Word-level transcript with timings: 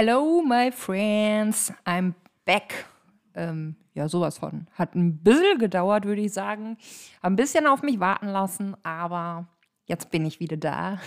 Hello, 0.00 0.44
my 0.46 0.70
friends. 0.70 1.72
I'm 1.84 2.14
back. 2.44 2.86
Ähm, 3.34 3.74
ja, 3.94 4.08
sowas 4.08 4.38
von. 4.38 4.68
Hat 4.74 4.94
ein 4.94 5.18
bisschen 5.24 5.58
gedauert, 5.58 6.04
würde 6.04 6.20
ich 6.20 6.32
sagen. 6.32 6.76
Hab 7.20 7.32
ein 7.32 7.34
bisschen 7.34 7.66
auf 7.66 7.82
mich 7.82 7.98
warten 7.98 8.28
lassen, 8.28 8.76
aber 8.84 9.48
jetzt 9.86 10.12
bin 10.12 10.24
ich 10.24 10.38
wieder 10.38 10.56
da. 10.56 11.00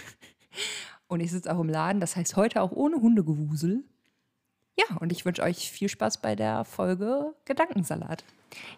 Und 1.08 1.22
ich 1.22 1.32
sitze 1.32 1.56
auch 1.56 1.62
im 1.62 1.70
Laden. 1.70 2.02
Das 2.02 2.18
heißt, 2.18 2.36
heute 2.36 2.62
auch 2.62 2.74
ohne 2.74 2.98
Hundegewusel. 2.98 3.86
Ja, 4.78 4.98
und 5.00 5.14
ich 5.14 5.26
wünsche 5.26 5.44
euch 5.44 5.72
viel 5.72 5.90
Spaß 5.90 6.22
bei 6.22 6.36
der 6.36 6.66
Folge 6.66 7.34
Gedankensalat. 7.46 8.26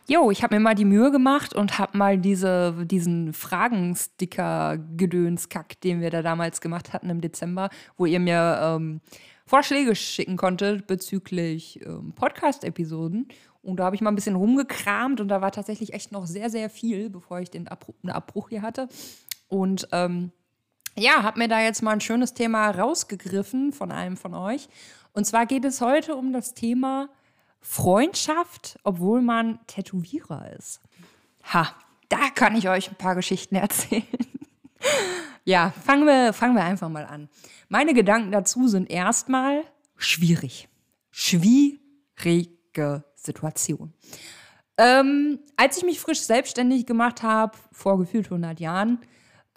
Jo, 0.07 0.29
ich 0.31 0.43
habe 0.43 0.55
mir 0.55 0.59
mal 0.59 0.75
die 0.75 0.85
Mühe 0.85 1.11
gemacht 1.11 1.55
und 1.55 1.79
habe 1.79 1.97
mal 1.97 2.17
diese, 2.17 2.85
diesen 2.85 3.33
Fragensticker-Gedönskack, 3.33 5.79
den 5.81 6.01
wir 6.01 6.09
da 6.09 6.21
damals 6.21 6.61
gemacht 6.61 6.93
hatten 6.93 7.09
im 7.09 7.21
Dezember, 7.21 7.69
wo 7.95 8.05
ihr 8.05 8.19
mir 8.19 8.59
ähm, 8.61 9.01
Vorschläge 9.45 9.95
schicken 9.95 10.37
konntet 10.37 10.87
bezüglich 10.87 11.85
ähm, 11.85 12.13
Podcast-Episoden. 12.13 13.27
Und 13.61 13.77
da 13.77 13.85
habe 13.85 13.95
ich 13.95 14.01
mal 14.01 14.11
ein 14.11 14.15
bisschen 14.15 14.35
rumgekramt 14.35 15.21
und 15.21 15.27
da 15.29 15.41
war 15.41 15.51
tatsächlich 15.51 15.93
echt 15.93 16.11
noch 16.11 16.25
sehr, 16.25 16.49
sehr 16.49 16.69
viel, 16.69 17.09
bevor 17.09 17.39
ich 17.39 17.49
den 17.49 17.67
Abbruch, 17.67 17.95
einen 18.03 18.11
Abbruch 18.11 18.49
hier 18.49 18.61
hatte. 18.61 18.89
Und 19.47 19.87
ähm, 19.91 20.31
ja, 20.95 21.23
habe 21.23 21.39
mir 21.39 21.47
da 21.47 21.61
jetzt 21.61 21.81
mal 21.81 21.91
ein 21.91 22.01
schönes 22.01 22.33
Thema 22.33 22.69
rausgegriffen 22.71 23.73
von 23.73 23.91
einem 23.91 24.17
von 24.17 24.33
euch. 24.33 24.67
Und 25.13 25.25
zwar 25.25 25.45
geht 25.45 25.65
es 25.65 25.81
heute 25.81 26.15
um 26.15 26.33
das 26.33 26.53
Thema 26.53 27.09
Freundschaft, 27.61 28.77
obwohl 28.83 29.21
man 29.21 29.59
Tätowierer 29.67 30.51
ist. 30.57 30.81
Ha, 31.53 31.73
da 32.09 32.29
kann 32.35 32.55
ich 32.55 32.69
euch 32.69 32.89
ein 32.89 32.95
paar 32.95 33.15
Geschichten 33.15 33.55
erzählen. 33.55 34.03
Ja, 35.45 35.73
fangen 35.85 36.05
wir, 36.05 36.33
fangen 36.33 36.55
wir 36.55 36.63
einfach 36.63 36.89
mal 36.89 37.05
an. 37.05 37.29
Meine 37.69 37.93
Gedanken 37.93 38.31
dazu 38.31 38.67
sind 38.67 38.89
erstmal 38.89 39.63
schwierig. 39.97 40.67
Schwierige 41.11 43.03
Situation. 43.15 43.93
Ähm, 44.77 45.39
als 45.55 45.77
ich 45.77 45.83
mich 45.83 45.99
frisch 45.99 46.21
selbstständig 46.21 46.85
gemacht 46.85 47.21
habe, 47.21 47.57
vor 47.71 47.99
gefühlt 47.99 48.25
100 48.25 48.59
Jahren, 48.59 48.99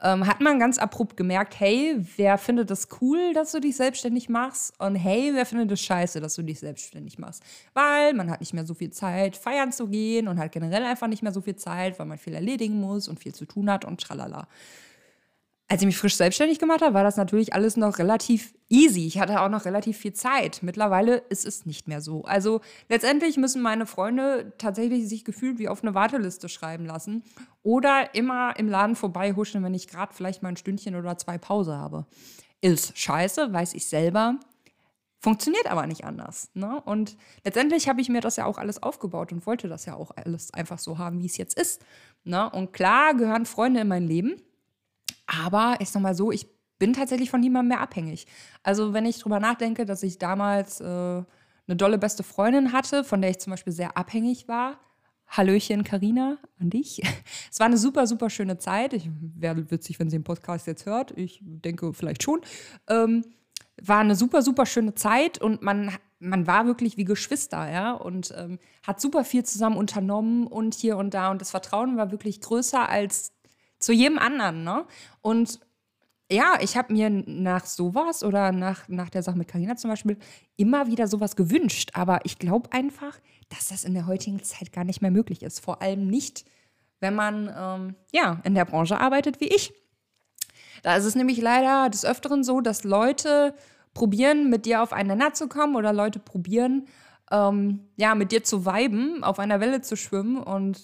ähm, 0.02 0.26
hat 0.26 0.42
man 0.42 0.58
ganz 0.58 0.76
abrupt 0.76 1.16
gemerkt, 1.16 1.58
hey, 1.58 1.96
wer 2.16 2.36
findet 2.36 2.70
das 2.70 2.88
cool, 3.00 3.32
dass 3.32 3.52
du 3.52 3.60
dich 3.60 3.76
selbstständig 3.76 4.28
machst? 4.28 4.78
Und 4.78 4.94
hey, 4.94 5.30
wer 5.32 5.46
findet 5.46 5.72
es 5.72 5.80
scheiße, 5.80 6.20
dass 6.20 6.34
du 6.34 6.42
dich 6.42 6.58
selbstständig 6.58 7.18
machst? 7.18 7.42
Weil 7.72 8.12
man 8.12 8.30
hat 8.30 8.40
nicht 8.40 8.52
mehr 8.52 8.66
so 8.66 8.74
viel 8.74 8.90
Zeit, 8.90 9.36
feiern 9.36 9.72
zu 9.72 9.88
gehen 9.88 10.28
und 10.28 10.38
hat 10.38 10.52
generell 10.52 10.84
einfach 10.84 11.06
nicht 11.06 11.22
mehr 11.22 11.32
so 11.32 11.40
viel 11.40 11.56
Zeit, 11.56 11.98
weil 11.98 12.06
man 12.06 12.18
viel 12.18 12.34
erledigen 12.34 12.78
muss 12.78 13.08
und 13.08 13.18
viel 13.18 13.34
zu 13.34 13.46
tun 13.46 13.70
hat 13.70 13.86
und 13.86 14.00
tralala 14.00 14.48
als 15.68 15.82
ich 15.82 15.86
mich 15.86 15.98
frisch 15.98 16.14
selbstständig 16.14 16.60
gemacht 16.60 16.80
habe, 16.80 16.94
war 16.94 17.02
das 17.02 17.16
natürlich 17.16 17.52
alles 17.52 17.76
noch 17.76 17.98
relativ 17.98 18.54
easy. 18.68 19.06
Ich 19.06 19.18
hatte 19.18 19.40
auch 19.40 19.48
noch 19.48 19.64
relativ 19.64 19.96
viel 19.96 20.12
Zeit. 20.12 20.60
Mittlerweile 20.62 21.16
ist 21.16 21.44
es 21.44 21.66
nicht 21.66 21.88
mehr 21.88 22.00
so. 22.00 22.22
Also 22.22 22.60
letztendlich 22.88 23.36
müssen 23.36 23.62
meine 23.62 23.86
Freunde 23.86 24.52
tatsächlich 24.58 25.08
sich 25.08 25.24
gefühlt 25.24 25.58
wie 25.58 25.68
auf 25.68 25.82
eine 25.82 25.94
Warteliste 25.94 26.48
schreiben 26.48 26.86
lassen 26.86 27.24
oder 27.64 28.14
immer 28.14 28.56
im 28.58 28.68
Laden 28.68 28.94
vorbeihuschen, 28.94 29.64
wenn 29.64 29.74
ich 29.74 29.88
gerade 29.88 30.14
vielleicht 30.14 30.42
mal 30.42 30.50
ein 30.50 30.56
Stündchen 30.56 30.94
oder 30.94 31.18
zwei 31.18 31.36
Pause 31.36 31.76
habe. 31.76 32.06
Ist 32.60 32.96
scheiße, 32.96 33.52
weiß 33.52 33.74
ich 33.74 33.86
selber. 33.86 34.38
Funktioniert 35.18 35.66
aber 35.68 35.88
nicht 35.88 36.04
anders. 36.04 36.50
Ne? 36.54 36.80
Und 36.84 37.16
letztendlich 37.44 37.88
habe 37.88 38.00
ich 38.00 38.08
mir 38.08 38.20
das 38.20 38.36
ja 38.36 38.44
auch 38.44 38.58
alles 38.58 38.80
aufgebaut 38.80 39.32
und 39.32 39.46
wollte 39.46 39.66
das 39.66 39.84
ja 39.84 39.94
auch 39.94 40.12
alles 40.14 40.54
einfach 40.54 40.78
so 40.78 40.98
haben, 40.98 41.20
wie 41.20 41.26
es 41.26 41.36
jetzt 41.36 41.58
ist. 41.58 41.84
Ne? 42.22 42.48
Und 42.50 42.72
klar 42.72 43.14
gehören 43.14 43.46
Freunde 43.46 43.80
in 43.80 43.88
mein 43.88 44.06
Leben. 44.06 44.40
Aber 45.26 45.76
ich 45.80 45.90
sag 45.90 46.02
mal 46.02 46.14
so, 46.14 46.30
ich 46.30 46.46
bin 46.78 46.92
tatsächlich 46.92 47.30
von 47.30 47.40
niemandem 47.40 47.68
mehr 47.68 47.80
abhängig. 47.80 48.26
Also 48.62 48.92
wenn 48.92 49.06
ich 49.06 49.18
drüber 49.18 49.40
nachdenke, 49.40 49.86
dass 49.86 50.02
ich 50.02 50.18
damals 50.18 50.80
äh, 50.80 50.84
eine 50.84 51.76
dolle 51.76 51.98
beste 51.98 52.22
Freundin 52.22 52.72
hatte, 52.72 53.04
von 53.04 53.20
der 53.20 53.30
ich 53.30 53.38
zum 53.38 53.52
Beispiel 53.52 53.72
sehr 53.72 53.96
abhängig 53.96 54.48
war. 54.48 54.78
Hallöchen, 55.28 55.82
Karina, 55.82 56.38
an 56.60 56.70
dich. 56.70 57.02
Es 57.50 57.58
war 57.58 57.66
eine 57.66 57.78
super, 57.78 58.06
super 58.06 58.30
schöne 58.30 58.58
Zeit. 58.58 58.92
Ich 58.92 59.08
wäre 59.10 59.70
witzig, 59.70 59.98
wenn 59.98 60.10
sie 60.10 60.18
den 60.18 60.24
Podcast 60.24 60.66
jetzt 60.66 60.86
hört. 60.86 61.12
Ich 61.16 61.40
denke 61.42 61.92
vielleicht 61.94 62.22
schon. 62.22 62.40
Ähm, 62.88 63.24
war 63.82 64.00
eine 64.00 64.14
super, 64.14 64.42
super 64.42 64.66
schöne 64.66 64.94
Zeit 64.94 65.38
und 65.38 65.62
man, 65.62 65.90
man 66.18 66.46
war 66.46 66.66
wirklich 66.66 66.96
wie 66.96 67.04
Geschwister, 67.04 67.70
ja, 67.70 67.92
und 67.92 68.32
ähm, 68.36 68.58
hat 68.86 69.00
super 69.00 69.24
viel 69.24 69.44
zusammen 69.44 69.76
unternommen 69.76 70.46
und 70.46 70.74
hier 70.74 70.96
und 70.96 71.12
da. 71.12 71.30
Und 71.30 71.40
das 71.40 71.50
Vertrauen 71.50 71.96
war 71.96 72.10
wirklich 72.10 72.40
größer 72.40 72.88
als 72.88 73.32
zu 73.86 73.92
jedem 73.92 74.18
anderen, 74.18 74.64
ne? 74.64 74.84
Und 75.22 75.60
ja, 76.28 76.58
ich 76.60 76.76
habe 76.76 76.92
mir 76.92 77.08
nach 77.08 77.66
sowas 77.66 78.24
oder 78.24 78.50
nach, 78.50 78.88
nach 78.88 79.10
der 79.10 79.22
Sache 79.22 79.38
mit 79.38 79.46
Karina 79.46 79.76
zum 79.76 79.90
Beispiel 79.90 80.18
immer 80.56 80.88
wieder 80.88 81.06
sowas 81.06 81.36
gewünscht. 81.36 81.90
Aber 81.94 82.18
ich 82.24 82.40
glaube 82.40 82.72
einfach, 82.72 83.16
dass 83.48 83.68
das 83.68 83.84
in 83.84 83.94
der 83.94 84.08
heutigen 84.08 84.42
Zeit 84.42 84.72
gar 84.72 84.82
nicht 84.82 85.02
mehr 85.02 85.12
möglich 85.12 85.44
ist. 85.44 85.60
Vor 85.60 85.82
allem 85.82 86.08
nicht, 86.08 86.44
wenn 86.98 87.14
man 87.14 87.48
ähm, 87.56 87.94
ja, 88.12 88.40
in 88.42 88.56
der 88.56 88.64
Branche 88.64 89.00
arbeitet 89.00 89.40
wie 89.40 89.46
ich. 89.46 89.72
Da 90.82 90.96
ist 90.96 91.04
es 91.04 91.14
nämlich 91.14 91.40
leider 91.40 91.88
des 91.88 92.04
Öfteren 92.04 92.42
so, 92.42 92.60
dass 92.60 92.82
Leute 92.82 93.54
probieren, 93.94 94.50
mit 94.50 94.66
dir 94.66 94.82
auf 94.82 94.92
einen 94.92 95.10
Nenner 95.16 95.32
zu 95.32 95.46
kommen 95.46 95.76
oder 95.76 95.92
Leute 95.92 96.18
probieren, 96.18 96.88
ähm, 97.30 97.80
ja, 97.96 98.14
mit 98.14 98.30
dir 98.30 98.44
zu 98.44 98.64
viben, 98.64 99.24
auf 99.24 99.38
einer 99.38 99.60
Welle 99.60 99.80
zu 99.80 99.96
schwimmen 99.96 100.36
und 100.38 100.76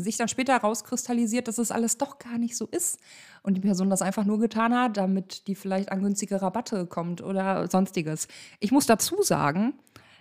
sich 0.00 0.16
dann 0.16 0.28
später 0.28 0.56
rauskristallisiert, 0.56 1.48
dass 1.48 1.58
es 1.58 1.70
alles 1.70 1.98
doch 1.98 2.18
gar 2.18 2.38
nicht 2.38 2.56
so 2.56 2.66
ist 2.66 2.98
und 3.42 3.54
die 3.54 3.60
Person 3.60 3.90
das 3.90 4.02
einfach 4.02 4.24
nur 4.24 4.38
getan 4.38 4.74
hat, 4.74 4.96
damit 4.96 5.46
die 5.48 5.54
vielleicht 5.54 5.92
an 5.92 6.02
günstige 6.02 6.40
Rabatte 6.40 6.86
kommt 6.86 7.22
oder 7.22 7.68
sonstiges. 7.68 8.26
Ich 8.58 8.72
muss 8.72 8.86
dazu 8.86 9.22
sagen, 9.22 9.74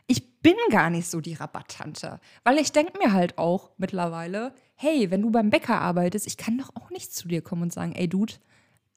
ich 0.07 0.41
bin 0.41 0.55
gar 0.69 0.89
nicht 0.89 1.09
so 1.09 1.21
die 1.21 1.33
Rabatttante, 1.33 2.19
weil 2.44 2.57
ich 2.57 2.71
denke 2.71 2.97
mir 2.99 3.13
halt 3.13 3.38
auch 3.38 3.71
mittlerweile, 3.77 4.53
hey, 4.75 5.09
wenn 5.09 5.21
du 5.21 5.31
beim 5.31 5.49
Bäcker 5.49 5.81
arbeitest, 5.81 6.27
ich 6.27 6.38
kann 6.38 6.57
doch 6.57 6.69
auch 6.75 6.89
nicht 6.91 7.13
zu 7.13 7.27
dir 7.27 7.41
kommen 7.41 7.63
und 7.63 7.73
sagen, 7.73 7.94
ey 7.94 8.07
Dude, 8.07 8.33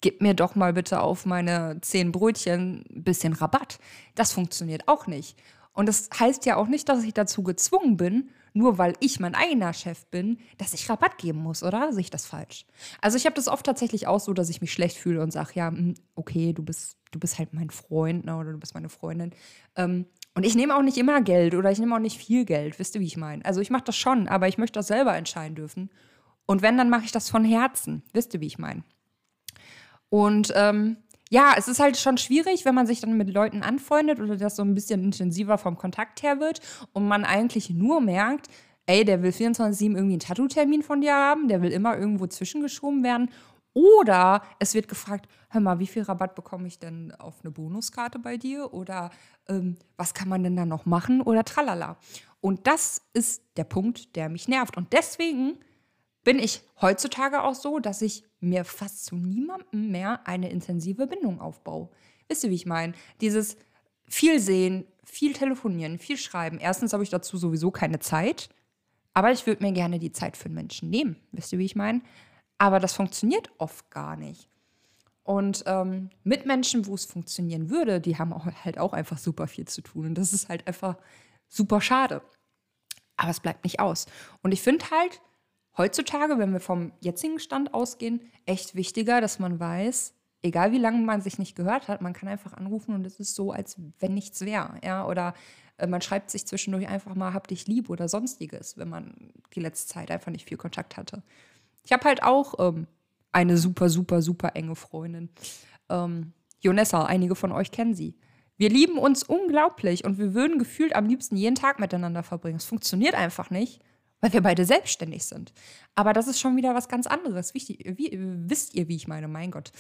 gib 0.01 0.21
mir 0.21 0.35
doch 0.35 0.55
mal 0.55 0.73
bitte 0.73 1.01
auf 1.01 1.25
meine 1.25 1.79
zehn 1.81 2.13
Brötchen 2.13 2.85
ein 2.91 3.05
bisschen 3.05 3.33
Rabatt. 3.33 3.79
Das 4.15 4.33
funktioniert 4.33 4.87
auch 4.87 5.07
nicht. 5.07 5.39
Und 5.79 5.87
das 5.87 6.11
heißt 6.19 6.45
ja 6.45 6.57
auch 6.57 6.67
nicht, 6.67 6.89
dass 6.89 7.05
ich 7.05 7.15
dazu 7.15 7.45
gezwungen 7.45 7.97
bin, 7.97 8.31
nur 8.53 8.79
weil 8.79 8.95
ich 8.99 9.21
mein 9.21 9.37
eigener 9.37 9.73
Chef 9.73 10.07
bin, 10.07 10.41
dass 10.57 10.75
ich 10.75 10.91
Rabatt 10.91 11.19
geben 11.19 11.39
muss, 11.39 11.63
oder? 11.63 11.93
Sehe 11.93 12.01
ich 12.01 12.11
das 12.11 12.27
falsch? 12.27 12.67
Also 13.01 13.17
ich 13.17 13.27
habe 13.27 13.37
das 13.37 13.47
oft 13.47 13.65
tatsächlich 13.65 14.09
auch 14.09 14.19
so, 14.19 14.33
dass 14.33 14.51
ich 14.51 14.61
mich 14.61 14.73
schlecht 14.73 14.97
fühle 14.97 15.23
und 15.23 15.31
sage, 15.31 15.53
ja, 15.55 15.69
hm, 15.69 15.95
okay, 16.17 16.53
du 16.53 16.65
bist, 16.65 16.97
du 17.13 17.21
bist 17.21 17.39
halt 17.39 17.55
mein 17.55 17.71
Freund 17.71 18.25
ne, 18.25 18.37
oder 18.37 18.51
du 18.51 18.59
bist 18.59 18.75
meine 18.75 18.89
Freundin. 18.89 19.31
Ähm, 19.77 20.07
und 20.35 20.45
ich 20.45 20.57
nehme 20.57 20.77
auch 20.77 20.83
nicht 20.83 20.99
immer 20.99 21.23
Geld 21.23 21.55
oder 21.55 21.71
ich 21.71 21.79
nehme 21.79 21.95
auch 21.95 22.01
nicht 22.01 22.19
viel 22.19 22.45
Geld, 22.45 22.81
wisst 22.81 22.97
ihr, 22.97 23.01
wie 23.01 23.07
ich 23.07 23.17
meine? 23.17 23.45
Also 23.45 23.61
ich 23.61 23.71
mache 23.71 23.85
das 23.85 23.97
schon, 23.97 24.27
aber 24.27 24.49
ich 24.49 24.59
möchte 24.59 24.81
das 24.81 24.89
selber 24.89 25.15
entscheiden 25.15 25.55
dürfen. 25.55 25.91
Und 26.45 26.61
wenn, 26.61 26.77
dann 26.77 26.91
mache 26.91 27.05
ich 27.05 27.13
das 27.13 27.31
von 27.31 27.45
Herzen, 27.45 28.03
wisst 28.13 28.35
ihr, 28.35 28.41
wie 28.41 28.49
ich 28.49 28.59
meine? 28.59 28.83
Und 30.09 30.53
ähm, 30.57 30.97
ja, 31.31 31.55
es 31.57 31.69
ist 31.69 31.81
halt 31.81 31.97
schon 31.97 32.19
schwierig, 32.19 32.65
wenn 32.65 32.75
man 32.75 32.87
sich 32.87 33.01
dann 33.01 33.17
mit 33.17 33.33
Leuten 33.33 33.63
anfreundet 33.63 34.21
oder 34.21 34.37
das 34.37 34.57
so 34.57 34.63
ein 34.63 34.75
bisschen 34.75 35.03
intensiver 35.05 35.59
vom 35.59 35.77
Kontakt 35.77 36.23
her 36.23 36.41
wird 36.41 36.61
und 36.93 37.07
man 37.07 37.25
eigentlich 37.25 37.71
nur 37.71 38.01
merkt, 38.01 38.49
ey, 38.87 39.05
der 39.05 39.23
will 39.23 39.31
24-7 39.31 39.83
irgendwie 39.83 40.15
einen 40.15 40.21
Tattoo-Termin 40.21 40.83
von 40.83 41.01
dir 41.01 41.15
haben, 41.15 41.49
der 41.49 41.61
will 41.61 41.71
immer 41.71 41.97
irgendwo 41.99 42.27
zwischengeschoben 42.27 43.05
werden. 43.05 43.31
Oder 43.75 44.43
es 44.59 44.75
wird 44.75 44.89
gefragt, 44.89 45.29
hör 45.51 45.61
mal, 45.61 45.79
wie 45.79 45.87
viel 45.87 46.03
Rabatt 46.03 46.35
bekomme 46.35 46.67
ich 46.67 46.79
denn 46.79 47.13
auf 47.19 47.37
eine 47.43 47.51
Bonuskarte 47.51 48.19
bei 48.19 48.37
dir? 48.37 48.73
Oder 48.73 49.11
ähm, 49.49 49.77
was 49.97 50.15
kann 50.15 50.29
man 50.29 50.43
denn 50.43 50.57
da 50.57 50.65
noch 50.65 50.87
machen? 50.87 51.21
Oder 51.21 51.45
tralala. 51.45 51.99
Und 52.41 52.67
das 52.67 53.03
ist 53.13 53.43
der 53.57 53.65
Punkt, 53.65 54.17
der 54.17 54.31
mich 54.31 54.49
nervt. 54.49 54.77
Und 54.77 54.93
deswegen 54.93 55.59
bin 56.25 56.39
ich 56.39 56.63
heutzutage 56.81 57.43
auch 57.43 57.55
so, 57.55 57.79
dass 57.79 58.03
ich 58.03 58.25
mir 58.41 58.65
fast 58.65 59.05
zu 59.07 59.17
niemandem 59.17 59.91
mehr 59.91 60.27
eine 60.27 60.51
intensive 60.51 61.07
Bindung 61.07 61.41
aufbaue. 61.41 61.89
Wisst 62.29 62.45
ihr, 62.45 62.51
wie 62.51 62.55
ich 62.55 62.67
meine? 62.67 62.93
Dieses 63.21 63.57
viel 64.07 64.41
sehen, 64.41 64.87
viel 65.05 65.33
telefonieren, 65.33 65.99
viel 65.99 66.17
schreiben. 66.17 66.59
Erstens 66.59 66.93
habe 66.93 67.03
ich 67.03 67.11
dazu 67.11 67.37
sowieso 67.37 67.71
keine 67.71 67.99
Zeit, 67.99 68.49
aber 69.15 69.33
ich 69.33 69.47
würde 69.47 69.65
mir 69.65 69.73
gerne 69.73 69.99
die 69.99 70.13
Zeit 70.13 70.37
für 70.37 70.47
einen 70.47 70.55
Menschen 70.55 70.91
nehmen. 70.91 71.17
Wisst 71.33 71.53
ihr, 71.53 71.59
wie 71.59 71.65
ich 71.65 71.77
meine? 71.77 72.03
Aber 72.59 72.81
das 72.81 72.95
funktioniert 72.95 73.51
oft 73.59 73.91
gar 73.91 74.17
nicht. 74.17 74.49
Und 75.23 75.65
ähm, 75.67 76.11
mit 76.25 76.47
Menschen, 76.47 76.87
wo 76.87 76.95
es 76.95 77.05
funktionieren 77.05 77.69
würde, 77.69 78.01
die 78.01 78.17
haben 78.17 78.33
auch, 78.33 78.47
halt 78.65 78.79
auch 78.79 78.93
einfach 78.93 79.19
super 79.19 79.47
viel 79.47 79.67
zu 79.67 79.83
tun. 79.83 80.07
Und 80.07 80.15
das 80.15 80.33
ist 80.33 80.49
halt 80.49 80.67
einfach 80.67 80.97
super 81.49 81.81
schade. 81.81 82.23
Aber 83.17 83.31
es 83.31 83.41
bleibt 83.41 83.65
nicht 83.65 83.81
aus. 83.81 84.07
Und 84.43 84.53
ich 84.53 84.63
finde 84.63 84.91
halt, 84.91 85.21
heutzutage, 85.79 86.39
wenn 86.39 86.53
wir 86.53 86.61
vom 86.61 86.93
jetzigen 87.01 87.39
Stand 87.39 87.73
ausgehen, 87.73 88.21
echt 88.47 88.75
wichtiger, 88.75 89.21
dass 89.21 89.39
man 89.39 89.59
weiß, 89.59 90.15
egal 90.43 90.73
wie 90.73 90.79
lange 90.79 90.99
man 90.99 91.21
sich 91.21 91.39
nicht 91.39 91.57
gehört 91.57 91.89
hat, 91.89 92.03
man 92.03 92.13
kann 92.13 92.29
einfach 92.29 92.53
anrufen 92.53 92.95
und 92.95 93.07
es 93.07 93.19
ist 93.21 93.35
so, 93.35 93.53
als 93.53 93.77
wenn 93.99 94.15
nichts 94.15 94.41
wäre. 94.43 94.79
Ja? 94.85 95.07
Oder 95.07 95.35
äh, 95.79 95.87
man 95.87 96.03
schreibt 96.03 96.31
sich 96.31 96.47
zwischendurch 96.47 96.89
einfach 96.89 97.15
mal, 97.15 97.33
hab 97.33 97.49
dich 97.49 97.67
lieb 97.67 97.89
oder 97.89 98.09
sonstiges, 98.09 98.77
wenn 98.77 98.89
man 98.89 99.33
die 99.55 99.61
letzte 99.61 99.95
Zeit 99.95 100.11
einfach 100.11 100.33
nicht 100.33 100.49
viel 100.49 100.59
Kontakt 100.59 100.97
hatte. 100.97 101.23
Ich 101.85 101.93
habe 101.93 102.05
halt 102.05 102.23
auch 102.23 102.55
ähm, 102.59 102.87
eine 103.33 103.57
super, 103.57 103.89
super, 103.89 104.21
super 104.21 104.55
enge 104.55 104.75
Freundin. 104.75 105.31
Ähm, 105.89 106.33
Jonessa, 106.61 107.05
einige 107.05 107.35
von 107.35 107.53
euch 107.53 107.71
kennen 107.71 107.95
sie. 107.95 108.17
Wir 108.57 108.69
lieben 108.69 108.99
uns 108.99 109.23
unglaublich 109.23 110.05
und 110.05 110.19
wir 110.19 110.35
würden 110.35 110.59
gefühlt 110.59 110.97
am 110.97 111.07
liebsten 111.07 111.37
jeden 111.37 111.55
Tag 111.55 111.79
miteinander 111.79 112.25
verbringen. 112.25 112.57
Es 112.57 112.65
funktioniert 112.65 113.15
einfach 113.15 113.51
nicht, 113.51 113.81
weil 114.21 114.33
wir 114.33 114.41
beide 114.41 114.65
selbstständig 114.65 115.25
sind. 115.25 115.53
Aber 115.95 116.13
das 116.13 116.29
ist 116.29 116.41
schon 116.41 116.57
wieder 116.57 116.75
was 116.75 116.89
ganz 116.89 117.07
anderes. 117.07 117.55
Wichtig, 117.55 117.85
wie, 117.97 118.11
wisst 118.13 118.75
ihr, 118.75 118.89
wie 118.89 118.97
ich 118.97 119.09
meine? 119.09 119.29
Mein 119.29 119.51
Gott. 119.51 119.71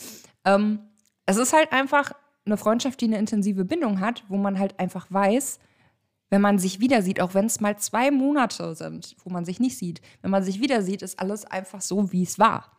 Ähm, 0.44 0.80
es 1.26 1.36
ist 1.36 1.52
halt 1.52 1.72
einfach 1.72 2.12
eine 2.46 2.56
Freundschaft, 2.56 3.00
die 3.00 3.06
eine 3.06 3.18
intensive 3.18 3.64
Bindung 3.64 4.00
hat, 4.00 4.24
wo 4.28 4.36
man 4.36 4.58
halt 4.58 4.78
einfach 4.78 5.06
weiß, 5.10 5.58
wenn 6.30 6.40
man 6.40 6.58
sich 6.58 6.80
wieder 6.80 7.02
sieht, 7.02 7.20
auch 7.20 7.34
wenn 7.34 7.46
es 7.46 7.60
mal 7.60 7.78
zwei 7.78 8.10
Monate 8.10 8.74
sind, 8.74 9.16
wo 9.24 9.30
man 9.30 9.44
sich 9.44 9.60
nicht 9.60 9.78
sieht, 9.78 10.00
wenn 10.22 10.30
man 10.30 10.42
sich 10.42 10.60
wieder 10.60 10.82
sieht, 10.82 11.02
ist 11.02 11.18
alles 11.18 11.44
einfach 11.44 11.80
so, 11.80 12.12
wie 12.12 12.22
es 12.22 12.38
war. 12.38 12.76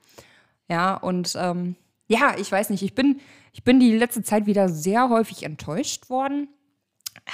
Ja, 0.68 0.96
und 0.96 1.36
ähm, 1.36 1.76
ja, 2.08 2.36
ich 2.38 2.52
weiß 2.52 2.70
nicht, 2.70 2.84
ich 2.84 2.94
bin, 2.94 3.20
ich 3.54 3.64
bin 3.64 3.80
die 3.80 3.98
letzte 3.98 4.24
Zeit 4.24 4.46
wieder 4.46 4.70
sehr 4.70 5.10
häufig 5.10 5.44
enttäuscht 5.44 6.10
worden. 6.10 6.48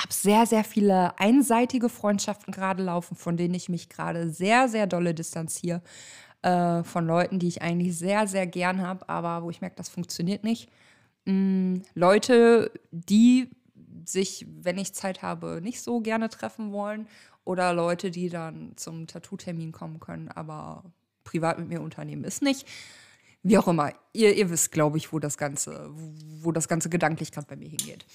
Habe 0.06 0.14
sehr, 0.14 0.46
sehr 0.46 0.64
viele 0.64 1.18
einseitige 1.18 1.90
Freundschaften 1.90 2.54
gerade 2.54 2.84
laufen, 2.84 3.16
von 3.16 3.38
denen 3.38 3.56
ich 3.56 3.70
mich 3.70 3.90
gerade 3.90 4.30
sehr, 4.30 4.70
sehr 4.70 4.86
dolle 4.86 5.16
distanziere. 5.16 5.82
Äh, 6.44 6.84
von 6.84 7.08
Leuten, 7.08 7.40
die 7.40 7.48
ich 7.48 7.64
eigentlich 7.64 7.98
sehr, 7.98 8.28
sehr 8.28 8.46
gern 8.46 8.84
habe, 8.86 9.10
aber 9.10 9.42
wo 9.42 9.50
ich 9.50 9.62
merke, 9.62 9.78
das 9.78 9.90
funktioniert 9.90 10.44
nicht. 10.44 10.70
Mm, 11.26 11.78
Leute, 11.96 12.72
die 12.92 13.50
sich, 14.06 14.46
wenn 14.62 14.78
ich 14.78 14.94
Zeit 14.94 15.24
habe, 15.24 15.60
nicht 15.64 15.82
so 15.82 16.02
gerne 16.02 16.30
treffen 16.30 16.72
wollen. 16.72 17.08
Oder 17.44 17.74
Leute, 17.74 18.12
die 18.12 18.30
dann 18.30 18.74
zum 18.76 19.08
Tattoo-Termin 19.08 19.72
kommen 19.72 20.00
können, 20.00 20.28
aber 20.28 20.84
privat 21.24 21.58
mit 21.58 21.68
mir 21.68 21.82
unternehmen 21.82 22.26
ist 22.26 22.44
nicht. 22.44 22.68
Wie 23.42 23.58
auch 23.58 23.68
immer. 23.68 23.92
Ihr, 24.14 24.36
ihr 24.36 24.52
wisst, 24.52 24.72
glaube 24.72 25.00
ich, 25.00 25.12
wo 25.12 25.18
das 25.18 25.40
Ganze, 25.40 25.90
wo 26.42 26.52
das 26.52 26.68
Ganze 26.68 26.90
gedanklich 26.90 27.32
gerade 27.32 27.48
bei 27.48 27.56
mir 27.56 27.70
hingeht. 27.70 28.06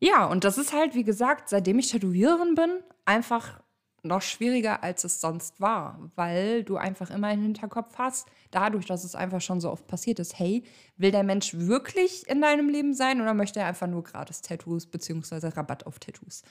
Ja, 0.00 0.26
und 0.26 0.44
das 0.44 0.58
ist 0.58 0.72
halt, 0.72 0.94
wie 0.94 1.04
gesagt, 1.04 1.48
seitdem 1.48 1.78
ich 1.78 1.90
Tätowiererin 1.90 2.54
bin, 2.54 2.82
einfach 3.04 3.62
noch 4.02 4.22
schwieriger, 4.22 4.82
als 4.82 5.04
es 5.04 5.20
sonst 5.20 5.60
war, 5.60 6.10
weil 6.14 6.62
du 6.62 6.76
einfach 6.76 7.10
immer 7.10 7.32
im 7.32 7.42
Hinterkopf 7.42 7.98
hast, 7.98 8.28
dadurch, 8.50 8.86
dass 8.86 9.04
es 9.04 9.14
einfach 9.14 9.40
schon 9.40 9.60
so 9.60 9.70
oft 9.70 9.86
passiert 9.86 10.18
ist, 10.18 10.38
hey, 10.38 10.62
will 10.96 11.10
der 11.10 11.24
Mensch 11.24 11.54
wirklich 11.54 12.28
in 12.28 12.40
deinem 12.40 12.68
Leben 12.68 12.94
sein 12.94 13.20
oder 13.20 13.34
möchte 13.34 13.60
er 13.60 13.66
einfach 13.66 13.88
nur 13.88 14.04
gratis 14.04 14.42
Tattoos 14.42 14.86
bzw. 14.86 15.48
Rabatt 15.48 15.86
auf 15.86 15.98
Tattoos? 15.98 16.42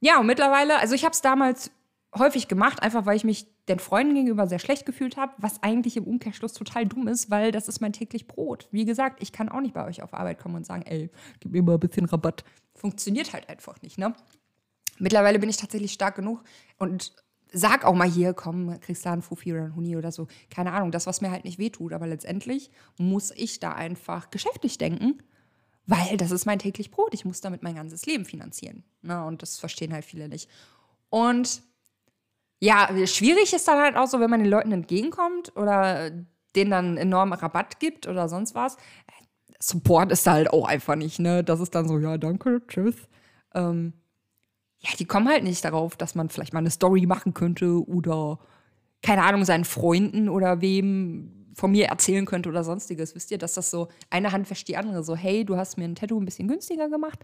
Ja, 0.00 0.18
und 0.18 0.26
mittlerweile, 0.26 0.78
also 0.78 0.94
ich 0.94 1.04
habe 1.04 1.12
es 1.12 1.20
damals 1.20 1.70
häufig 2.14 2.48
gemacht, 2.48 2.82
einfach 2.82 3.06
weil 3.06 3.16
ich 3.16 3.24
mich 3.24 3.46
den 3.68 3.78
Freunden 3.78 4.14
gegenüber 4.14 4.46
sehr 4.46 4.58
schlecht 4.58 4.84
gefühlt 4.84 5.16
habe, 5.16 5.32
was 5.38 5.62
eigentlich 5.62 5.96
im 5.96 6.04
Umkehrschluss 6.04 6.52
total 6.52 6.86
dumm 6.86 7.08
ist, 7.08 7.30
weil 7.30 7.52
das 7.52 7.68
ist 7.68 7.80
mein 7.80 7.92
täglich 7.92 8.26
Brot. 8.26 8.68
Wie 8.70 8.84
gesagt, 8.84 9.22
ich 9.22 9.32
kann 9.32 9.48
auch 9.48 9.60
nicht 9.60 9.74
bei 9.74 9.86
euch 9.86 10.02
auf 10.02 10.12
Arbeit 10.12 10.38
kommen 10.38 10.56
und 10.56 10.66
sagen, 10.66 10.82
ey, 10.82 11.10
gib 11.40 11.52
mir 11.52 11.62
mal 11.62 11.74
ein 11.74 11.80
bisschen 11.80 12.04
Rabatt. 12.04 12.44
Funktioniert 12.74 13.32
halt 13.32 13.48
einfach 13.48 13.80
nicht, 13.82 13.98
ne? 13.98 14.14
Mittlerweile 14.98 15.38
bin 15.38 15.48
ich 15.48 15.56
tatsächlich 15.56 15.92
stark 15.92 16.16
genug 16.16 16.42
und 16.78 17.12
sag 17.52 17.84
auch 17.84 17.94
mal 17.94 18.08
hier, 18.08 18.34
komm, 18.34 18.78
kriegst 18.80 19.04
da 19.04 19.12
einen 19.12 19.22
Fufi 19.22 19.52
oder 19.52 19.64
einen 19.64 19.76
Huni 19.76 19.96
oder 19.96 20.12
so. 20.12 20.26
Keine 20.50 20.72
Ahnung, 20.72 20.90
das, 20.90 21.06
was 21.06 21.20
mir 21.20 21.30
halt 21.30 21.44
nicht 21.44 21.58
wehtut. 21.58 21.92
Aber 21.92 22.06
letztendlich 22.06 22.70
muss 22.98 23.30
ich 23.30 23.60
da 23.60 23.72
einfach 23.72 24.30
geschäftlich 24.30 24.78
denken, 24.78 25.22
weil 25.86 26.16
das 26.16 26.30
ist 26.30 26.46
mein 26.46 26.58
täglich 26.58 26.90
Brot. 26.90 27.12
Ich 27.12 27.24
muss 27.24 27.40
damit 27.40 27.62
mein 27.62 27.74
ganzes 27.74 28.06
Leben 28.06 28.24
finanzieren. 28.24 28.84
Ne? 29.02 29.24
Und 29.24 29.42
das 29.42 29.58
verstehen 29.58 29.92
halt 29.92 30.04
viele 30.04 30.28
nicht. 30.28 30.48
Und 31.10 31.62
ja, 32.62 32.88
schwierig 33.08 33.52
ist 33.52 33.66
dann 33.66 33.80
halt 33.80 33.96
auch 33.96 34.06
so, 34.06 34.20
wenn 34.20 34.30
man 34.30 34.38
den 34.38 34.48
Leuten 34.48 34.70
entgegenkommt 34.70 35.52
oder 35.56 36.12
denen 36.54 36.70
dann 36.70 36.96
enormen 36.96 37.32
Rabatt 37.32 37.80
gibt 37.80 38.06
oder 38.06 38.28
sonst 38.28 38.54
was. 38.54 38.76
Support 39.60 40.12
ist 40.12 40.24
da 40.28 40.34
halt 40.34 40.50
auch 40.52 40.68
einfach 40.68 40.94
nicht, 40.94 41.18
ne? 41.18 41.42
Das 41.42 41.58
ist 41.58 41.74
dann 41.74 41.88
so, 41.88 41.98
ja, 41.98 42.18
danke, 42.18 42.62
tschüss. 42.68 42.94
Ähm, 43.52 43.94
ja, 44.78 44.90
die 44.96 45.06
kommen 45.06 45.28
halt 45.28 45.42
nicht 45.42 45.64
darauf, 45.64 45.96
dass 45.96 46.14
man 46.14 46.28
vielleicht 46.28 46.52
mal 46.52 46.60
eine 46.60 46.70
Story 46.70 47.04
machen 47.04 47.34
könnte 47.34 47.84
oder, 47.84 48.38
keine 49.02 49.24
Ahnung, 49.24 49.44
seinen 49.44 49.64
Freunden 49.64 50.28
oder 50.28 50.60
wem 50.60 51.52
von 51.56 51.72
mir 51.72 51.86
erzählen 51.86 52.26
könnte 52.26 52.48
oder 52.48 52.62
sonstiges. 52.62 53.16
Wisst 53.16 53.32
ihr, 53.32 53.38
dass 53.38 53.54
das 53.54 53.72
so 53.72 53.88
eine 54.08 54.30
Hand 54.30 54.48
wäscht 54.50 54.68
die 54.68 54.76
andere. 54.76 55.02
So, 55.02 55.16
hey, 55.16 55.44
du 55.44 55.56
hast 55.56 55.78
mir 55.78 55.84
ein 55.84 55.96
Tattoo 55.96 56.20
ein 56.20 56.26
bisschen 56.26 56.46
günstiger 56.46 56.88
gemacht. 56.88 57.18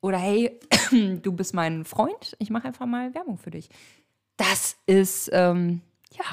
Oder 0.00 0.16
hey, 0.16 0.58
du 1.22 1.32
bist 1.32 1.52
mein 1.52 1.84
Freund, 1.84 2.36
ich 2.38 2.48
mache 2.48 2.68
einfach 2.68 2.86
mal 2.86 3.14
Werbung 3.14 3.36
für 3.36 3.50
dich. 3.50 3.68
Das 4.36 4.76
ist, 4.86 5.30
ähm, 5.32 5.82
ja, 6.12 6.24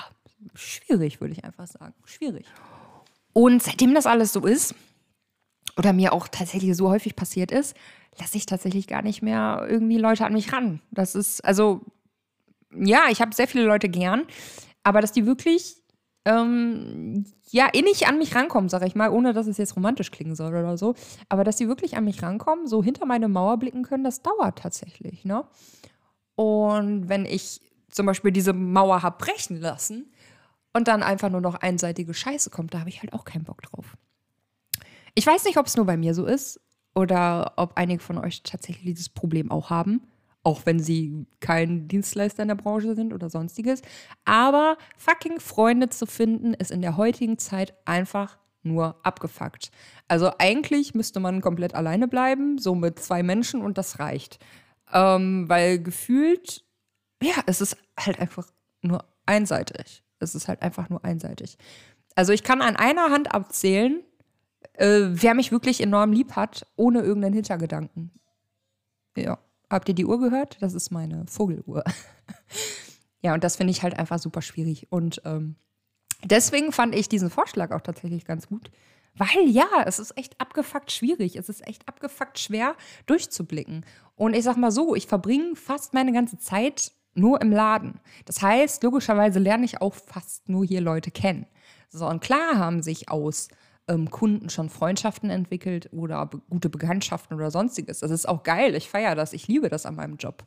schwierig, 0.56 1.22
würde 1.22 1.34
ich 1.34 1.44
einfach 1.44 1.68
sagen. 1.68 1.94
Schwierig. 2.06 2.46
Und 3.34 3.62
seitdem 3.62 3.94
das 3.94 4.06
alles 4.06 4.34
so 4.34 4.46
ist, 4.46 4.76
oder 5.78 5.94
mir 5.94 6.14
auch 6.14 6.28
tatsächlich 6.28 6.76
so 6.76 6.90
häufig 6.90 7.16
passiert 7.16 7.52
ist, 7.52 7.76
lasse 8.20 8.38
ich 8.38 8.46
tatsächlich 8.46 8.88
gar 8.88 9.02
nicht 9.02 9.22
mehr 9.22 9.66
irgendwie 9.70 9.98
Leute 9.98 10.26
an 10.26 10.34
mich 10.34 10.52
ran. 10.52 10.82
Das 10.92 11.16
ist, 11.16 11.44
also, 11.46 11.82
ja, 12.76 13.04
ich 13.10 13.22
habe 13.22 13.34
sehr 13.34 13.48
viele 13.48 13.66
Leute 13.66 13.88
gern, 13.90 14.26
aber 14.84 15.02
dass 15.02 15.12
die 15.12 15.26
wirklich, 15.26 15.78
ähm, 16.26 17.26
ja, 17.50 17.68
innig 17.68 18.08
an 18.08 18.18
mich 18.18 18.36
rankommen, 18.36 18.70
sage 18.70 18.88
ich 18.88 18.96
mal, 18.96 19.10
ohne 19.10 19.34
dass 19.34 19.48
es 19.48 19.58
jetzt 19.58 19.76
romantisch 19.76 20.12
klingen 20.12 20.36
soll 20.36 20.50
oder 20.50 20.78
so, 20.78 20.96
aber 21.30 21.44
dass 21.44 21.56
die 21.56 21.68
wirklich 21.68 21.96
an 21.96 22.04
mich 22.04 22.22
rankommen, 22.22 22.68
so 22.68 22.84
hinter 22.84 23.06
meine 23.06 23.30
Mauer 23.30 23.58
blicken 23.58 23.84
können, 23.84 24.04
das 24.04 24.22
dauert 24.22 24.60
tatsächlich, 24.60 25.24
ne? 25.24 25.46
Und 26.36 27.10
wenn 27.10 27.26
ich 27.26 27.62
zum 27.90 28.06
Beispiel 28.06 28.32
diese 28.32 28.54
Mauer 28.54 29.04
habe 29.04 29.24
brechen 29.24 29.60
lassen 29.60 30.12
und 30.74 30.88
dann 30.88 31.04
einfach 31.04 31.30
nur 31.30 31.42
noch 31.42 31.56
einseitige 31.56 32.14
Scheiße 32.14 32.50
kommt, 32.50 32.74
da 32.74 32.80
habe 32.80 32.90
ich 32.90 33.02
halt 33.02 33.14
auch 33.14 33.26
keinen 33.26 33.44
Bock 33.44 33.62
drauf. 33.62 33.98
Ich 35.16 35.26
weiß 35.26 35.46
nicht, 35.46 35.58
ob 35.58 35.66
es 35.66 35.76
nur 35.76 35.86
bei 35.86 35.98
mir 35.98 36.14
so 36.14 36.26
ist 36.26 36.60
oder 36.96 37.54
ob 37.58 37.78
einige 37.78 38.02
von 38.02 38.18
euch 38.18 38.44
tatsächlich 38.44 38.86
dieses 38.86 39.10
Problem 39.10 39.52
auch 39.52 39.70
haben, 39.70 40.02
auch 40.44 40.66
wenn 40.66 40.80
sie 40.80 41.26
kein 41.40 41.88
Dienstleister 41.88 42.44
in 42.44 42.48
der 42.48 42.56
Branche 42.56 42.96
sind 42.96 43.14
oder 43.14 43.30
sonstiges. 43.30 43.82
Aber 44.26 44.78
fucking 44.98 45.40
Freunde 45.40 45.90
zu 45.90 46.06
finden, 46.06 46.54
ist 46.54 46.72
in 46.72 46.82
der 46.82 46.98
heutigen 46.98 47.38
Zeit 47.38 47.74
einfach 47.86 48.38
nur 48.64 49.00
abgefuckt. 49.04 49.72
Also 50.08 50.32
eigentlich 50.38 50.94
müsste 50.94 51.20
man 51.20 51.42
komplett 51.42 51.76
alleine 51.76 52.08
bleiben, 52.08 52.58
so 52.58 52.76
mit 52.76 53.00
zwei 53.00 53.24
Menschen 53.24 53.62
und 53.62 53.78
das 53.78 54.00
reicht. 54.00 54.40
Ähm, 54.92 55.48
weil 55.48 55.82
gefühlt, 55.82 56.64
ja, 57.22 57.36
es 57.46 57.62
ist 57.62 57.78
halt 58.00 58.20
einfach 58.20 58.48
nur 58.82 59.06
einseitig. 59.26 60.04
Es 60.20 60.36
ist 60.36 60.48
halt 60.48 60.62
einfach 60.62 60.90
nur 60.90 61.04
einseitig. 61.04 61.58
Also 62.16 62.34
ich 62.34 62.44
kann 62.44 62.62
an 62.62 62.76
einer 62.76 63.12
Hand 63.12 63.34
abzählen, 63.34 64.04
äh, 64.74 65.08
wer 65.10 65.34
mich 65.34 65.52
wirklich 65.52 65.82
enorm 65.82 66.12
lieb 66.12 66.36
hat, 66.36 66.66
ohne 66.76 67.02
irgendeinen 67.02 67.36
Hintergedanken. 67.36 68.12
Ja. 69.16 69.40
Habt 69.70 69.88
ihr 69.88 69.96
die 69.96 70.06
Uhr 70.06 70.20
gehört? 70.20 70.58
Das 70.62 70.74
ist 70.74 70.90
meine 70.90 71.26
Vogeluhr. 71.28 71.84
ja, 73.22 73.36
und 73.36 73.44
das 73.44 73.56
finde 73.56 73.72
ich 73.72 73.84
halt 73.84 73.98
einfach 74.00 74.18
super 74.18 74.42
schwierig. 74.42 74.88
Und 74.90 75.22
ähm, 75.26 75.56
deswegen 76.24 76.72
fand 76.72 76.96
ich 76.96 77.08
diesen 77.08 77.30
Vorschlag 77.30 77.72
auch 77.72 77.82
tatsächlich 77.82 78.26
ganz 78.26 78.48
gut. 78.48 78.72
Weil 79.16 79.48
ja, 79.48 79.68
es 79.86 80.00
ist 80.00 80.18
echt 80.18 80.40
abgefuckt 80.40 80.92
schwierig. 80.92 81.36
Es 81.36 81.50
ist 81.50 81.68
echt 81.68 81.88
abgefuckt 81.88 82.40
schwer 82.40 82.76
durchzublicken. 83.06 83.86
Und 84.16 84.34
ich 84.34 84.44
sag 84.44 84.58
mal 84.58 84.72
so, 84.72 84.96
ich 84.96 85.08
verbringe 85.08 85.56
fast 85.56 85.94
meine 85.94 86.14
ganze 86.14 86.40
Zeit 86.40 86.92
nur 87.14 87.42
im 87.42 87.52
Laden. 87.52 88.00
Das 88.26 88.42
heißt, 88.42 88.84
logischerweise 88.84 89.40
lerne 89.40 89.66
ich 89.66 89.82
auch 89.82 89.96
fast 89.96 90.48
nur 90.50 90.66
hier 90.66 90.82
Leute 90.82 91.12
kennen. 91.12 91.46
So, 91.90 92.08
und 92.08 92.22
klar 92.22 92.58
haben 92.58 92.82
sich 92.82 93.10
aus 93.10 93.50
ähm, 93.88 94.10
Kunden 94.12 94.50
schon 94.50 94.70
Freundschaften 94.70 95.30
entwickelt 95.30 95.90
oder 95.92 96.26
be 96.28 96.40
gute 96.50 96.70
Bekanntschaften 96.70 97.36
oder 97.36 97.52
sonstiges. 97.52 98.00
Das 98.00 98.12
ist 98.12 98.30
auch 98.30 98.44
geil. 98.44 98.76
Ich 98.76 98.90
feiere 98.90 99.16
das. 99.16 99.34
Ich 99.34 99.48
liebe 99.48 99.70
das 99.70 99.86
an 99.86 99.96
meinem 99.96 100.18
Job. 100.18 100.44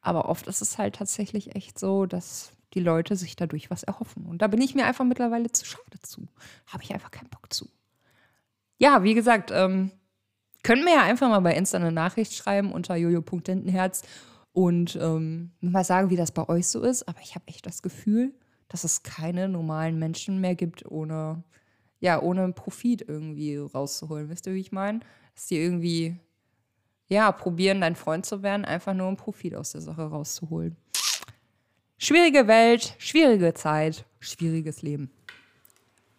Aber 0.00 0.28
oft 0.28 0.46
ist 0.46 0.62
es 0.62 0.78
halt 0.78 0.96
tatsächlich 0.96 1.54
echt 1.54 1.78
so, 1.78 2.06
dass 2.06 2.52
die 2.74 2.80
Leute 2.80 3.16
sich 3.16 3.36
dadurch 3.36 3.70
was 3.70 3.82
erhoffen. 3.82 4.26
Und 4.26 4.42
da 4.42 4.46
bin 4.46 4.60
ich 4.60 4.74
mir 4.74 4.86
einfach 4.86 5.04
mittlerweile 5.04 5.50
zu 5.52 5.64
schade 5.64 6.00
zu. 6.02 6.28
Habe 6.66 6.82
ich 6.82 6.92
einfach 6.92 7.10
keinen 7.10 7.28
Bock 7.28 7.52
zu. 7.52 7.68
Ja, 8.78 9.02
wie 9.02 9.14
gesagt, 9.14 9.50
ähm, 9.52 9.90
können 10.62 10.84
wir 10.84 10.94
ja 10.94 11.02
einfach 11.02 11.28
mal 11.28 11.40
bei 11.40 11.54
Insta 11.54 11.78
eine 11.78 11.92
Nachricht 11.92 12.34
schreiben 12.34 12.72
unter 12.72 12.96
jojo.hintenherz 12.96 14.02
und 14.58 14.98
ähm, 15.00 15.52
mal 15.60 15.84
sagen, 15.84 16.10
wie 16.10 16.16
das 16.16 16.32
bei 16.32 16.48
euch 16.48 16.66
so 16.66 16.82
ist. 16.82 17.06
Aber 17.06 17.20
ich 17.20 17.36
habe 17.36 17.46
echt 17.46 17.64
das 17.64 17.80
Gefühl, 17.80 18.34
dass 18.66 18.82
es 18.82 19.04
keine 19.04 19.48
normalen 19.48 20.00
Menschen 20.00 20.40
mehr 20.40 20.56
gibt 20.56 20.84
ohne 20.90 21.44
ja, 22.00 22.20
ohne 22.20 22.52
Profit 22.52 23.04
irgendwie 23.06 23.56
rauszuholen. 23.56 24.28
Wisst 24.28 24.46
ihr, 24.46 24.54
wie 24.54 24.60
ich 24.60 24.72
meine? 24.72 25.00
Dass 25.34 25.46
die 25.46 25.58
irgendwie, 25.58 26.16
ja, 27.06 27.30
probieren, 27.30 27.80
dein 27.80 27.94
Freund 27.94 28.26
zu 28.26 28.42
werden, 28.42 28.64
einfach 28.64 28.94
nur 28.94 29.06
um 29.06 29.16
Profit 29.16 29.54
aus 29.54 29.72
der 29.72 29.80
Sache 29.80 30.02
rauszuholen. 30.02 30.76
Schwierige 31.96 32.46
Welt, 32.48 32.94
schwierige 32.98 33.54
Zeit, 33.54 34.04
schwieriges 34.18 34.82
Leben. 34.82 35.10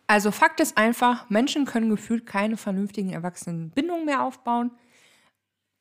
Also 0.07 0.31
Fakt 0.31 0.61
ist 0.61 0.77
einfach, 0.77 1.29
Menschen 1.29 1.65
können 1.65 1.89
gefühlt 1.89 2.25
keine 2.25 2.55
vernünftigen 2.55 3.11
erwachsenen 3.11 3.69
Bindungen 3.69 4.05
mehr 4.05 4.23
aufbauen, 4.23 4.71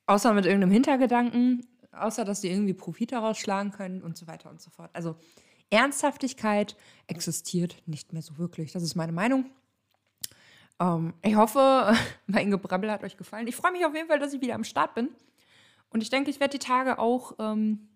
außer 0.06 0.34
mit 0.34 0.44
irgendeinem 0.44 0.72
Hintergedanken, 0.72 1.66
außer 2.02 2.24
dass 2.24 2.40
sie 2.40 2.50
irgendwie 2.50 2.74
Profit 2.74 3.12
daraus 3.12 3.38
schlagen 3.38 3.70
können 3.70 4.02
und 4.02 4.16
so 4.16 4.26
weiter 4.26 4.50
und 4.50 4.60
so 4.60 4.70
fort. 4.70 4.90
Also 4.92 5.16
Ernsthaftigkeit 5.70 6.76
existiert 7.06 7.82
nicht 7.86 8.12
mehr 8.12 8.22
so 8.22 8.38
wirklich. 8.38 8.72
Das 8.72 8.82
ist 8.82 8.94
meine 8.94 9.12
Meinung. 9.12 9.46
Ähm, 10.80 11.14
ich 11.22 11.36
hoffe, 11.36 11.94
mein 12.26 12.50
Gebrabbel 12.50 12.90
hat 12.90 13.04
euch 13.04 13.16
gefallen. 13.16 13.46
Ich 13.46 13.56
freue 13.56 13.72
mich 13.72 13.84
auf 13.84 13.94
jeden 13.94 14.08
Fall, 14.08 14.18
dass 14.18 14.32
ich 14.32 14.40
wieder 14.40 14.54
am 14.54 14.64
Start 14.64 14.94
bin. 14.94 15.10
Und 15.90 16.02
ich 16.02 16.10
denke, 16.10 16.30
ich 16.30 16.40
werde 16.40 16.58
die 16.58 16.64
Tage 16.64 16.98
auch 16.98 17.34
ähm, 17.38 17.88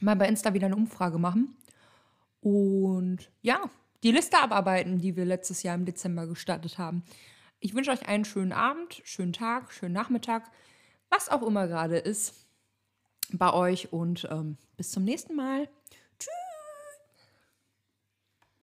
mal 0.00 0.16
bei 0.16 0.28
Insta 0.28 0.54
wieder 0.54 0.66
eine 0.66 0.76
Umfrage 0.76 1.18
machen. 1.18 1.56
Und 2.40 3.30
ja, 3.42 3.60
die 4.02 4.12
Liste 4.12 4.38
abarbeiten, 4.38 4.98
die 4.98 5.16
wir 5.16 5.24
letztes 5.24 5.62
Jahr 5.62 5.74
im 5.74 5.84
Dezember 5.84 6.26
gestartet 6.26 6.78
haben. 6.78 7.02
Ich 7.60 7.74
wünsche 7.74 7.90
euch 7.90 8.06
einen 8.06 8.24
schönen 8.24 8.52
Abend, 8.52 9.00
schönen 9.04 9.32
Tag, 9.32 9.72
schönen 9.72 9.94
Nachmittag, 9.94 10.50
was 11.10 11.28
auch 11.28 11.42
immer 11.42 11.66
gerade 11.66 11.98
ist 11.98 12.47
bei 13.32 13.52
euch. 13.52 13.92
Und 13.92 14.28
ähm, 14.30 14.56
bis 14.76 14.90
zum 14.90 15.04
nächsten 15.04 15.34
Mal. 15.34 15.68
Tschüss. 16.18 16.47